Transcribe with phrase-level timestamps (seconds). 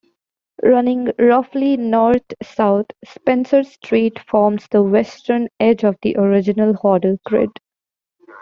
[0.63, 7.51] Running roughly north-south, Spencer Street forms the western edge of the original Hoddle Grid.